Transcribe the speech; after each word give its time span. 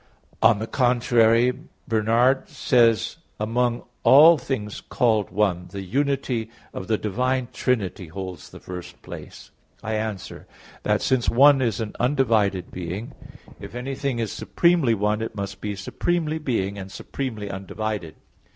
_On 0.49 0.57
the 0.57 0.65
contrary, 0.65 1.53
Bernard 1.87 2.49
says 2.49 2.97
(De 2.97 3.05
Consid. 3.05 3.15
v): 3.17 3.23
"Among 3.51 3.83
all 4.01 4.37
things 4.39 4.81
called 4.89 5.29
one, 5.29 5.67
the 5.69 5.83
unity 5.83 6.49
of 6.73 6.87
the 6.87 6.97
Divine 6.97 7.49
Trinity 7.53 8.07
holds 8.07 8.49
the 8.49 8.59
first 8.59 9.03
place." 9.03 9.51
I 9.83 9.93
answer 9.93 10.47
that, 10.81 11.03
Since 11.03 11.29
one 11.29 11.61
is 11.61 11.79
an 11.79 11.95
undivided 11.99 12.71
being, 12.71 13.13
if 13.59 13.75
anything 13.75 14.17
is 14.17 14.31
supremely 14.31 14.95
one 14.95 15.21
it 15.21 15.35
must 15.35 15.61
be 15.61 15.75
supremely 15.75 16.39
being, 16.39 16.79
and 16.79 16.91
supremely 16.91 17.51
undivided. 17.51 18.15